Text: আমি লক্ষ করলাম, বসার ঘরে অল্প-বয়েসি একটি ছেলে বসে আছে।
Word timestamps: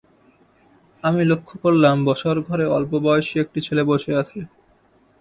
আমি 1.03 1.21
লক্ষ 1.31 1.49
করলাম, 1.63 1.95
বসার 2.07 2.37
ঘরে 2.47 2.65
অল্প-বয়েসি 2.77 3.35
একটি 3.43 3.59
ছেলে 3.67 3.83
বসে 3.89 4.11
আছে। 4.21 4.39